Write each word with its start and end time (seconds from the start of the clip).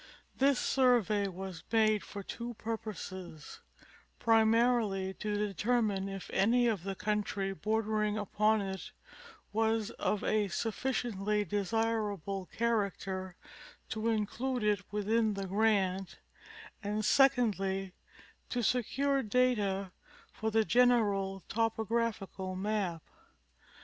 This 0.35 0.57
survey 0.57 1.27
was 1.27 1.61
made 1.71 2.03
for 2.03 2.23
two 2.23 2.55
purposes: 2.55 3.59
primarily, 4.17 5.13
to 5.19 5.35
determine 5.37 6.09
if 6.09 6.27
any 6.33 6.65
of 6.65 6.81
the 6.81 6.95
country 6.95 7.53
bordering 7.53 8.17
upon 8.17 8.61
it 8.63 8.93
was 9.53 9.91
of 9.99 10.23
a 10.23 10.47
sufficiently 10.47 11.45
desirable 11.45 12.47
character 12.47 13.35
to 13.89 14.07
include 14.07 14.63
it 14.63 14.81
within 14.91 15.35
the 15.35 15.45
grant, 15.45 16.17
and 16.81 17.05
secondly, 17.05 17.93
to 18.49 18.63
secure 18.63 19.21
data 19.21 19.91
for 20.33 20.49
the 20.49 20.65
general 20.65 21.43
topographical 21.47 22.55
map. 22.55 23.03